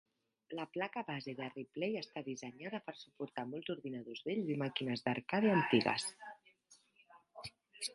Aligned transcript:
La 0.59 0.63
placa 0.77 1.03
base 1.09 1.35
de 1.39 1.49
Replay 1.49 1.99
està 2.01 2.23
dissenyada 2.29 2.81
per 2.89 2.97
suportar 3.03 3.45
molts 3.53 3.73
ordinadors 3.77 4.25
vells 4.31 4.53
i 4.55 4.59
màquines 4.67 5.09
d'arcade 5.09 5.57
antigues. 5.61 6.13